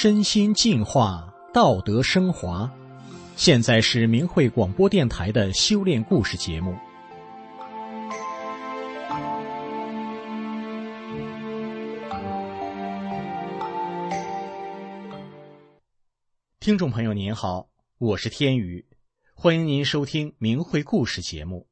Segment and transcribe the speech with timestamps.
[0.00, 2.72] 身心净化，道德升华。
[3.34, 6.76] 现在是明慧广播电台的修炼故事节目。
[16.60, 17.68] 听众朋友您好，
[17.98, 18.86] 我是天宇，
[19.34, 21.67] 欢迎您收听明慧故事节目。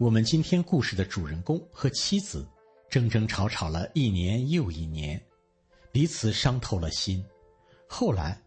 [0.00, 2.44] 我们今天故事的主人公和妻子
[2.90, 5.22] 争争吵吵了一年又一年，
[5.92, 7.24] 彼此伤透了心。
[7.86, 8.42] 后来，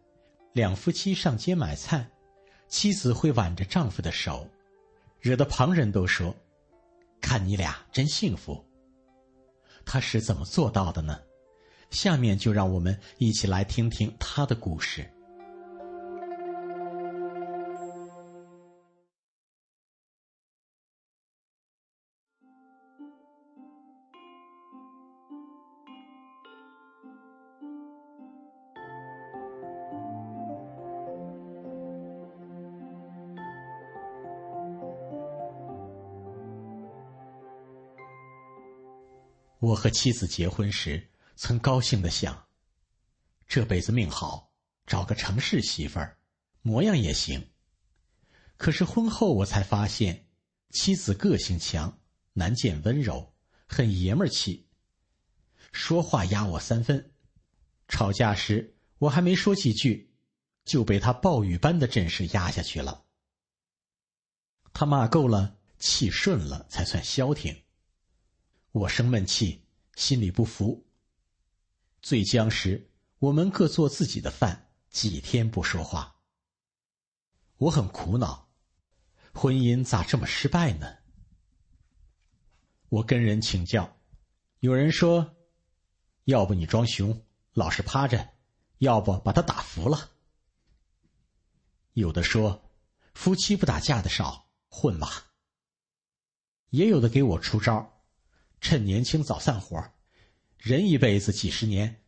[0.52, 2.06] 两夫妻上街买菜，
[2.68, 4.46] 妻子会挽着丈夫的手，
[5.22, 6.36] 惹得旁人都说
[7.22, 8.62] ：“看你俩真幸福。”
[9.86, 11.18] 他是怎么做到的呢？
[11.92, 15.10] 下面就让我们一起来听听他的故事。
[39.78, 42.48] 和妻子结婚时，曾高兴的想：
[43.48, 44.52] 这辈子命好，
[44.88, 46.18] 找个城市媳妇儿，
[46.64, 47.52] 模样也行。
[48.58, 50.26] 可是婚后我才发现，
[50.72, 52.00] 妻子个性强，
[52.34, 53.36] 难见温柔，
[53.68, 54.68] 很爷们儿气，
[55.72, 57.14] 说话压我三分。
[57.88, 60.12] 吵架时，我还没说几句，
[60.66, 63.06] 就被他暴雨般的阵势压下去了。
[64.74, 67.64] 他骂够了，气顺了，才算消停。
[68.72, 69.67] 我生闷气，
[69.98, 70.86] 心里不服。
[72.04, 76.18] 醉僵时，我们各做自己的饭，几天不说话。
[77.58, 78.48] 我很苦恼，
[79.34, 80.98] 婚姻咋这么失败呢？
[82.90, 83.98] 我跟人请教，
[84.60, 85.36] 有人说，
[86.26, 88.20] 要不你装熊，老实趴着；
[88.78, 90.12] 要不把他打服了。
[91.94, 92.70] 有的说，
[93.16, 95.34] 夫妻不打架的少，混吧。
[96.70, 97.97] 也有的给我出招。
[98.60, 99.92] 趁年轻早散伙，
[100.58, 102.04] 人一辈子几十年，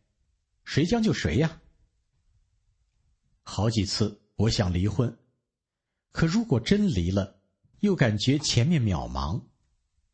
[0.64, 1.62] 谁将就谁呀？
[3.42, 5.18] 好几次我想离婚，
[6.10, 7.40] 可如果真离了，
[7.80, 9.42] 又感觉前面渺茫，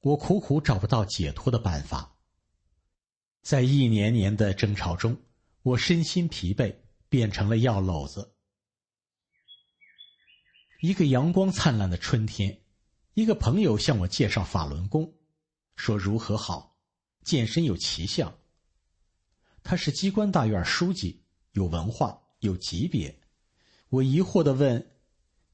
[0.00, 2.16] 我苦苦找不到解脱的办法。
[3.42, 5.16] 在一年年的争吵中，
[5.62, 6.76] 我身心疲惫，
[7.08, 8.34] 变成了药篓子。
[10.80, 12.60] 一个阳光灿烂的春天，
[13.14, 15.15] 一个朋友向我介绍法轮功。
[15.76, 16.76] 说如何好，
[17.22, 18.36] 健身有奇效。
[19.62, 21.22] 他是机关大院书记，
[21.52, 23.20] 有文化，有级别。
[23.88, 24.96] 我疑惑的问：“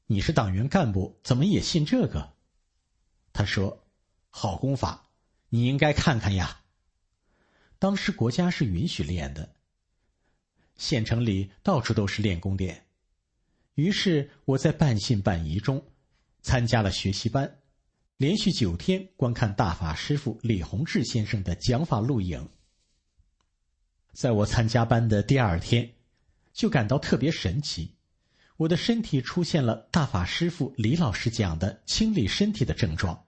[0.07, 2.33] 你是党员干部，怎么也信这个？”
[3.33, 3.87] 他说
[4.29, 5.09] ：“好功法，
[5.49, 6.61] 你应该看看呀。”
[7.77, 9.55] 当时国家是允许练的，
[10.77, 12.87] 县城里到处都是练功店。
[13.73, 15.83] 于是我在半信半疑中
[16.41, 17.62] 参加了学习班。
[18.23, 22.47] 连续九天观看大法师父李洪志先生的讲法录影，
[24.13, 25.91] 在我参加班的第二天，
[26.53, 27.95] 就感到特别神奇，
[28.55, 33.25] 我的身体出现了大法师父李老师讲的清理身体的症状。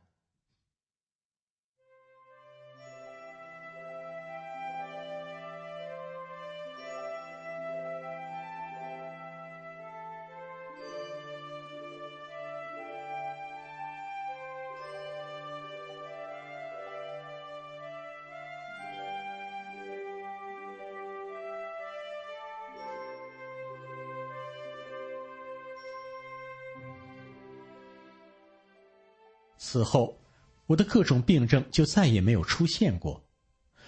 [29.67, 30.21] 此后，
[30.67, 33.27] 我的各种病症就再也没有出现过，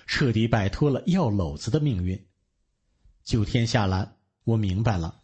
[0.08, 2.26] 彻底摆脱了药篓子的命运。
[3.24, 5.22] 九天下来，我明白了，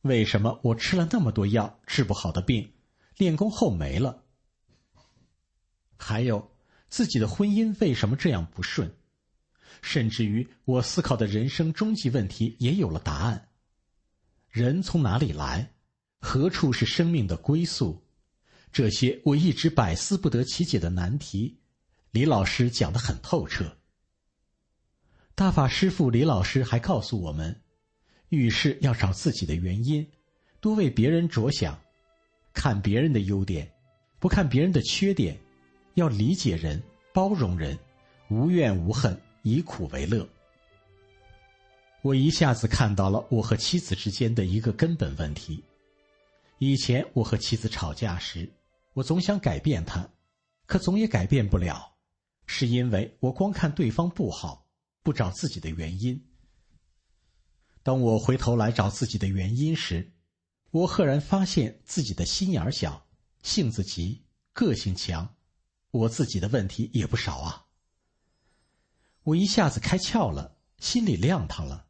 [0.00, 2.72] 为什么我吃了那么多药治不好的病，
[3.18, 4.24] 练功后没了。
[5.98, 6.50] 还有
[6.88, 8.96] 自己的婚姻为什么这样不顺，
[9.82, 13.50] 甚至于我思考的人生终极问题也有了答案：
[14.48, 15.74] 人从哪里来，
[16.18, 18.02] 何处是生命的归宿？
[18.72, 21.58] 这些我一直百思不得其解的难题，
[22.12, 23.76] 李老师讲的很透彻。
[25.34, 27.60] 大法师父李老师还告诉我们，
[28.28, 30.06] 遇事要找自己的原因，
[30.60, 31.80] 多为别人着想，
[32.52, 33.72] 看别人的优点，
[34.18, 35.36] 不看别人的缺点，
[35.94, 36.80] 要理解人，
[37.12, 37.76] 包容人，
[38.28, 40.28] 无怨无恨，以苦为乐。
[42.02, 45.62] 我一下子看到了我和妻子之间的一个根本问题。
[46.58, 48.48] 以前我和妻子吵架时，
[48.94, 50.10] 我总想改变他，
[50.66, 51.96] 可总也改变不了，
[52.46, 54.68] 是因为我光看对方不好，
[55.02, 56.28] 不找自己的原因。
[57.82, 60.12] 当我回头来找自己的原因时，
[60.70, 63.06] 我赫然发现自己的心眼小，
[63.42, 65.36] 性子急，个性强，
[65.90, 67.66] 我自己的问题也不少啊。
[69.22, 71.86] 我一下子开窍了，心里亮堂了。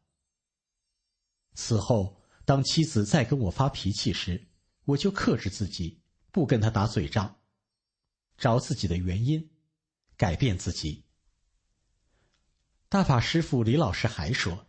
[1.53, 4.47] 此后，当妻子再跟我发脾气时，
[4.85, 6.00] 我就克制自己，
[6.31, 7.39] 不跟他打嘴仗，
[8.37, 9.49] 找自己的原因，
[10.15, 11.03] 改变自己。
[12.87, 14.67] 大法师父李老师还说：“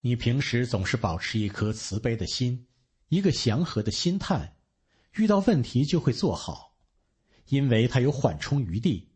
[0.00, 2.66] 你平时总是保持一颗慈悲的心，
[3.08, 4.56] 一个祥和的心态，
[5.14, 6.76] 遇到问题就会做好，
[7.46, 9.10] 因为他有缓冲余地。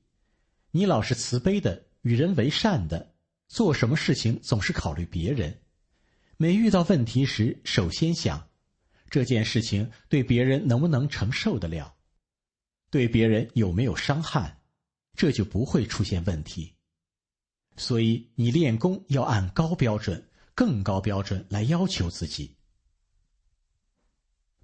[0.71, 3.15] 你老是慈悲的，与人为善的，
[3.47, 5.61] 做什么事情总是考虑别人。”
[6.37, 8.49] 每遇到问题时，首先想
[9.15, 11.95] 这件事情对别人能不能承受得了，
[12.91, 14.61] 对别人有没有伤害，
[15.15, 16.75] 这就不会出现问题。
[17.77, 22.57] 所以你练功要按高标准、更高标准来要求自己。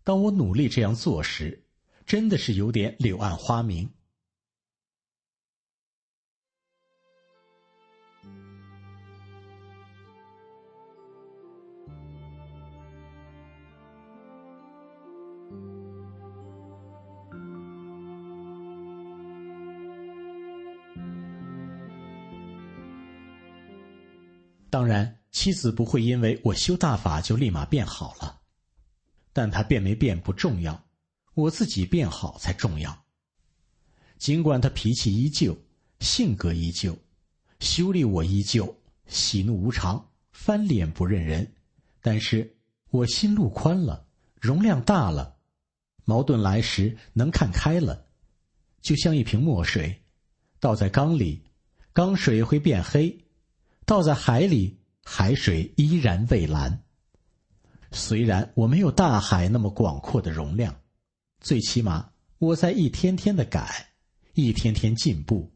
[0.02, 1.68] 当我努力这样做时，
[2.04, 3.88] 真的是有点柳暗花明。
[24.70, 28.40] 当然，妻子不会因为我修大法就立马变好了，
[29.32, 30.84] 但她变没变不重要，
[31.34, 33.04] 我自己变好才重要。
[34.16, 35.58] 尽管她脾气依旧，
[35.98, 36.96] 性格依旧，
[37.58, 41.52] 修理我依旧，喜怒无常，翻脸不认人，
[42.00, 42.56] 但是
[42.90, 44.06] 我心路宽了，
[44.40, 45.36] 容量大了，
[46.04, 48.06] 矛盾来时能看开了，
[48.80, 50.00] 就像一瓶墨水，
[50.60, 51.42] 倒在缸里，
[51.92, 53.18] 缸水会变黑。
[53.90, 56.84] 倒在海里，海水依然蔚蓝。
[57.90, 60.80] 虽然我没有大海那么广阔的容量，
[61.40, 63.92] 最起码我在一天天的改，
[64.34, 65.52] 一天天进步。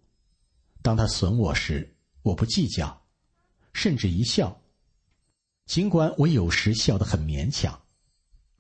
[0.83, 3.07] 当他损我时，我不计较，
[3.73, 4.61] 甚至一笑。
[5.67, 7.81] 尽管我有时笑得很勉强。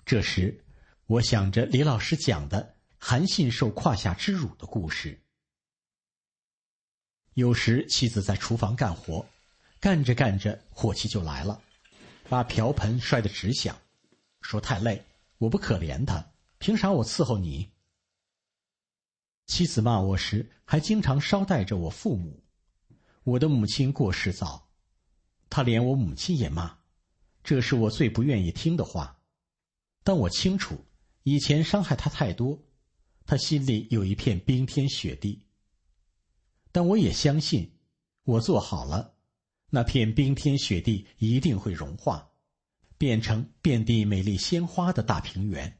[0.06, 0.64] 这时，
[1.06, 5.20] 我想着李老师讲的韩信受胯下之辱的故事。
[7.32, 9.26] 有时妻子在厨房干活。
[9.84, 11.60] 干着干着，火气就来了，
[12.30, 13.76] 把瓢盆摔得直响，
[14.40, 15.04] 说太累，
[15.36, 17.70] 我不可怜他，凭啥我伺候你？
[19.44, 22.42] 妻子骂我时，还经常捎带着我父母。
[23.24, 24.70] 我的母亲过世早，
[25.50, 26.78] 他连我母亲也骂，
[27.42, 29.20] 这是我最不愿意听的话。
[30.02, 30.82] 但我清楚，
[31.24, 32.58] 以前伤害他太多，
[33.26, 35.44] 他心里有一片冰天雪地。
[36.72, 37.70] 但我也相信，
[38.22, 39.10] 我做好了。
[39.74, 42.24] 那片冰天雪地一定会融化，
[42.96, 45.76] 变成遍地美丽鲜花的大平原。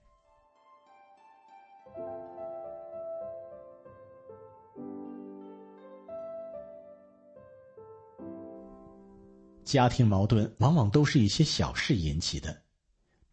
[9.62, 12.62] 家庭矛盾往往都是一些小事引起的，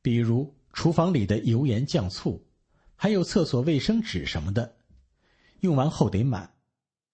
[0.04, 2.40] 比如厨房里的油盐酱醋，
[2.96, 4.78] 还有厕所卫生纸什么的，
[5.62, 6.54] 用完后得买，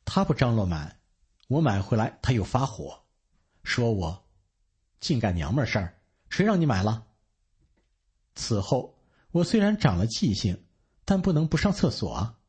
[0.03, 0.99] 他不张罗买，
[1.47, 3.06] 我买回来他又发火。
[3.67, 4.25] 说我
[5.01, 5.93] 净干娘们事儿，
[6.29, 7.05] 谁让你买了？
[8.33, 8.97] 此后
[9.31, 10.63] 我虽然长了记性，
[11.03, 12.39] 但不能不上厕所啊。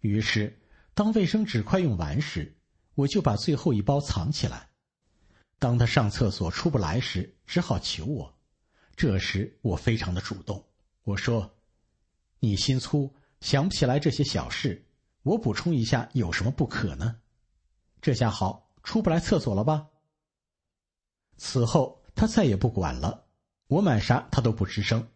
[0.00, 0.60] 于是，
[0.92, 2.52] 当卫生纸快用完时，
[2.96, 4.68] 我就把最后一包藏起来。
[5.60, 8.36] 当他上厕所出不来时，只好求我。
[8.96, 10.62] 这时我非常的主动，
[11.04, 11.48] 我说
[12.40, 14.84] ：“你心粗，想不起来这些小事，
[15.22, 17.20] 我补充一下，有什么不可呢？”
[18.02, 19.86] 这下好，出不来厕所了吧？
[21.36, 23.26] 此后，他再也不管了。
[23.66, 25.06] 我买啥，他都不吱声。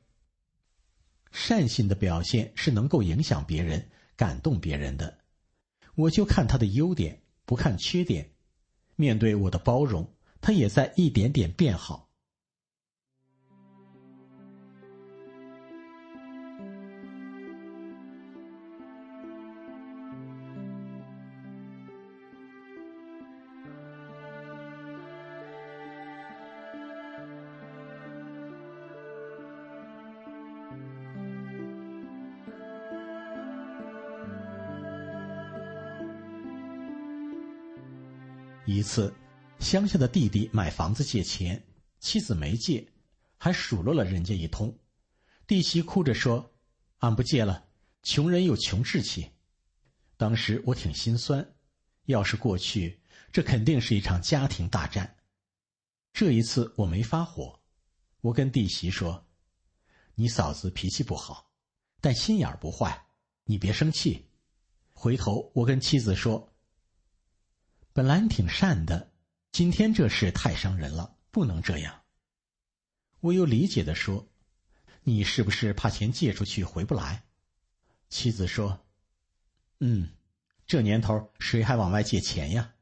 [1.31, 5.19] 善心的表现是能够影响别人、感动别人的。
[5.95, 8.33] 我就看他的优点，不看缺点。
[8.97, 12.10] 面对我的包容，他也在一点点变好。
[38.67, 39.13] 一次，
[39.59, 41.63] 乡下的弟弟买房子借钱，
[41.99, 42.87] 妻子没借，
[43.37, 44.79] 还数落了人家一通。
[45.47, 46.53] 弟媳哭着说
[46.99, 47.67] ：“俺不借了，
[48.03, 49.31] 穷人有穷志气。”
[50.17, 51.55] 当时我挺心酸，
[52.05, 53.01] 要是过去，
[53.33, 55.17] 这肯定是一场家庭大战。
[56.13, 57.61] 这一次我没发火，
[58.21, 59.27] 我跟弟媳说
[60.15, 61.51] ：“你嫂子脾气不好，
[62.01, 63.07] 但心眼不坏，
[63.45, 64.27] 你别生气。”
[64.93, 66.47] 回头我跟妻子说
[67.93, 69.11] ：“本来挺善的，
[69.53, 72.03] 今天这事太伤人了，不能这样。”
[73.21, 74.29] 我又理解的说
[75.03, 77.25] ：“你是不是怕钱借出去回不来？”
[78.09, 78.87] 妻子说
[79.81, 80.11] ：“嗯，
[80.67, 82.75] 这年头谁还往外借钱呀？”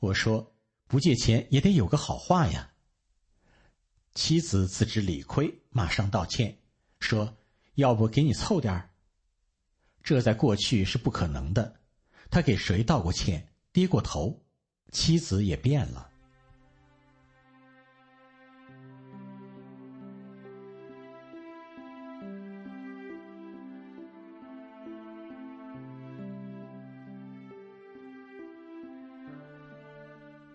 [0.00, 0.54] 我说
[0.86, 2.72] ：“不借钱也得有个好话呀。”
[4.14, 6.58] 妻子自知理亏，马上道歉，
[7.00, 7.36] 说
[7.74, 8.90] ：“要不给你凑点儿。”
[10.04, 11.80] 这在过去是不可能的，
[12.30, 14.40] 他给谁道过歉、低过头，
[14.92, 16.08] 妻子也变了。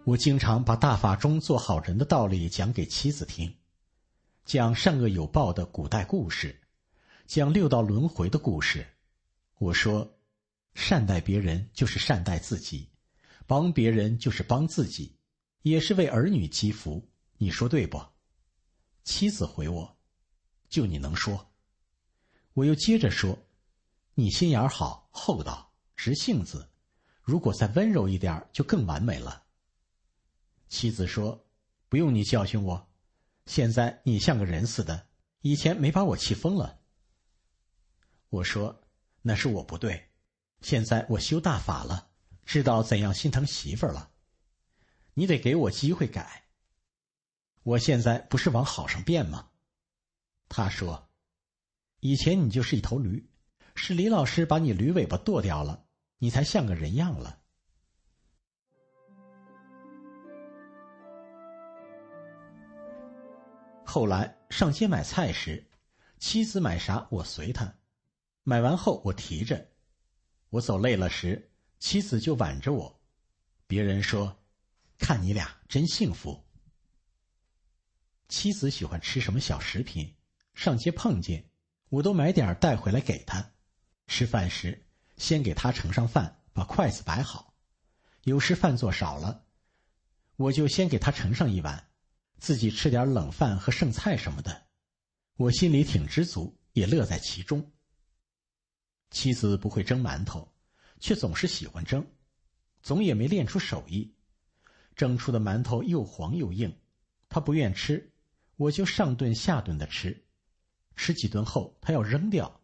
[0.06, 3.54] 我经常把大法中做好人的道理讲给妻子听，
[4.46, 6.58] 讲善恶有报的古代故事，
[7.28, 8.88] 讲六道轮回的故事。
[9.58, 10.18] 我说，
[10.74, 12.90] 善待别人就是善待自己，
[13.50, 15.18] 帮别人就是帮自己，
[15.64, 17.10] 也是为儿女积福。
[17.40, 18.00] 你说对不？
[19.04, 19.98] 妻子回我
[20.70, 21.50] ：“就你能说。”
[22.54, 23.36] 我又接着说
[24.14, 26.70] ：“你心眼好，厚道，直性子，
[27.24, 29.46] 如果再温柔一点，就更完美了。”
[30.70, 31.44] 妻子说
[31.90, 32.88] ：“不用你教训我，
[33.48, 35.08] 现在你像个人似的，
[35.42, 36.82] 以前没把我气疯了。”
[38.30, 38.84] 我说。
[39.22, 40.12] 那是我不对，
[40.62, 42.09] 现在我修大法了，
[42.50, 44.10] 知道怎样心疼媳妇儿了。
[45.14, 46.46] 你得给我机会改。
[47.62, 49.52] 我现在不是往好上变吗？
[50.48, 51.12] 他说
[52.02, 53.30] ：“以前你就是一头驴，
[53.76, 55.86] 是李老师把你驴尾巴剁掉了，
[56.18, 57.40] 你才像个人样了。”
[63.86, 65.70] 后来上街买菜时，
[66.18, 67.76] 妻子买啥我随他。
[68.42, 69.68] 买完后，我提着，
[70.50, 71.49] 我走累了时，
[71.80, 73.02] 妻子就挽着我。
[73.66, 74.44] 别人说
[75.00, 76.46] ：“看你俩真幸福。”
[78.28, 80.16] 妻子喜欢吃什么小食品，
[80.54, 81.50] 上街碰见，
[81.90, 83.54] 我都买点带回来给她。
[84.08, 84.86] 吃饭时，
[85.18, 87.56] 先给她盛上饭，把筷子摆好。
[88.24, 89.46] 有时饭做少了，
[90.36, 91.90] 我就先给她盛上一碗，
[92.38, 94.68] 自己吃点冷饭和剩菜什么的。
[95.38, 97.72] 我心里挺知足，也乐在其中。
[99.10, 100.54] 妻子不会蒸馒头，
[101.00, 102.06] 却总是喜欢蒸，
[102.82, 104.16] 总也没练出手艺。
[104.96, 106.78] 蒸出的馒头又黄又硬，
[107.30, 108.12] 他不愿吃，
[108.58, 110.26] 我就上顿下顿的吃。
[110.96, 112.60] 吃几顿后，他要扔掉。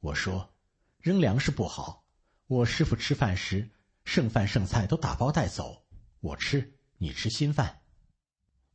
[0.00, 0.54] 我说
[0.98, 2.04] ：“扔粮食不好。
[2.48, 3.70] 我师傅吃饭时，
[4.04, 5.86] 剩饭剩菜都打包带走。
[6.20, 7.82] 我吃，你吃新饭。”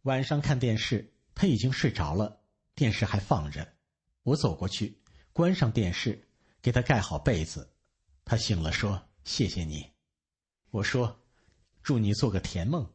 [0.04, 2.42] 晚上看电视，他已经睡着了，
[2.74, 3.76] 电视还放着。
[4.24, 5.02] 我走过去，
[5.34, 6.28] 关上电视。
[6.62, 7.71] 给他盖好被子，
[8.32, 9.92] 他醒了，说：“谢谢你。”
[10.72, 11.20] 我说
[11.84, 12.90] ：“祝你做个甜梦。”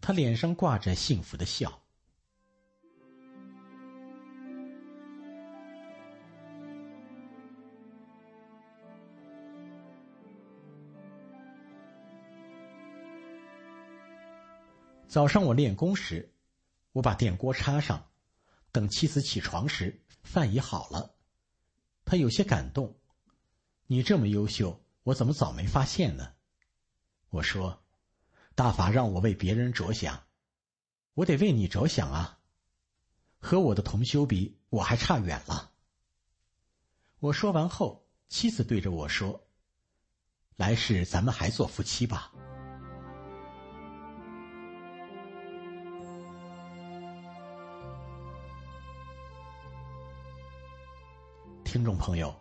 [0.00, 1.82] 他脸上挂着幸福的笑。
[15.06, 16.34] 早上我练功时，
[16.92, 18.02] 我把电锅插上，
[18.72, 21.14] 等妻子起床时，饭已好了。
[22.06, 22.96] 他有些感动，
[23.86, 26.32] 你这么优秀，我怎么早没发现呢？
[27.28, 27.82] 我说，
[28.54, 30.24] 大法让我为别人着想，
[31.12, 32.38] 我得为你着想啊。
[33.38, 35.72] 和我的同修比，我还差远了。
[37.18, 39.46] 我说完后，妻子对着我说
[40.56, 42.32] ：“来世咱们还做夫妻吧。”
[51.64, 52.34] 听众朋友，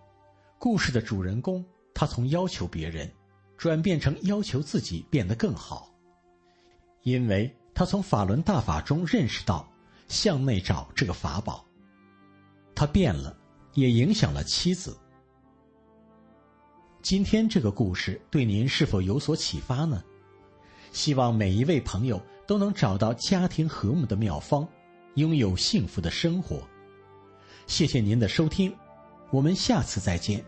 [0.64, 1.62] 故事的主人公
[1.94, 3.12] 他从要求别人，
[3.58, 5.94] 转变成要求自己变得更好，
[7.02, 9.70] 因为他从法轮大法中认识到
[10.08, 11.66] 向内找这个法宝，
[12.74, 13.36] 他变了，
[13.74, 14.98] 也影响了妻子。
[17.02, 20.02] 今天这个故事对您是否有所启发呢？
[20.94, 24.66] 希望每一位朋友都能找到家庭和睦的妙方，
[25.16, 26.66] 拥有幸福的生活。
[27.68, 28.74] 谢谢您的收听。
[29.30, 30.42] 我们下次再见。